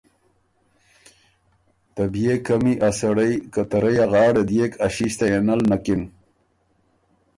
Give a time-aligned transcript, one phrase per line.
[1.93, 5.61] ته بيې قمی ا سړئ که ته رئ ا غاړه ديېک ا ݭیݭتئ یه نل
[5.71, 6.01] نکِن